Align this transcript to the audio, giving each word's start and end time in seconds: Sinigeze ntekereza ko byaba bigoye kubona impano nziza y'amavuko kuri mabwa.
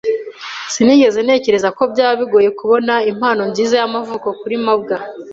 Sinigeze 0.73 1.19
ntekereza 1.21 1.69
ko 1.77 1.83
byaba 1.91 2.13
bigoye 2.21 2.49
kubona 2.59 2.93
impano 3.11 3.41
nziza 3.51 3.75
y'amavuko 3.77 4.27
kuri 4.39 4.55
mabwa. 4.65 4.97